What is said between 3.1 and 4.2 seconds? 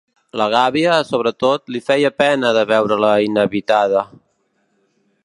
inhabitada